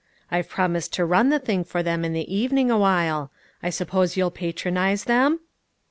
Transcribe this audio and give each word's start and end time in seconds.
I've 0.31 0.49
promised 0.49 0.93
to 0.93 1.05
run 1.05 1.29
the 1.29 1.37
thing 1.37 1.63
for 1.63 1.83
them 1.83 2.03
in 2.03 2.11
the 2.13 2.25
even 2.35 2.57
ing 2.57 2.71
awhile; 2.71 3.31
I 3.61 3.69
suppose 3.69 4.17
you'll 4.17 4.31
patronize 4.31 5.03
them?" 5.03 5.41